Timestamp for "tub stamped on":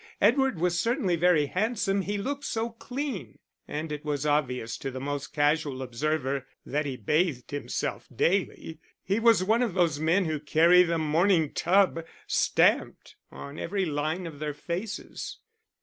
11.53-13.59